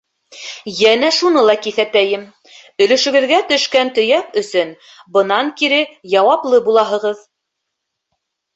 Йәнә 0.69 1.09
шуны 1.17 1.43
ла 1.47 1.55
киҫәтәйем: 1.65 2.23
өлөшөгөҙгә 2.87 3.43
төшкән 3.53 3.93
төйәк 3.99 4.41
өсөн 4.43 4.73
бынан 5.19 5.55
кире 5.63 5.85
яуаплы 6.17 6.65
булаһығыҙ. 6.71 7.25